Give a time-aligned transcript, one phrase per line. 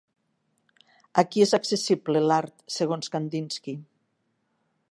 [1.21, 3.77] A qui és accessible l'art segons Kandinski?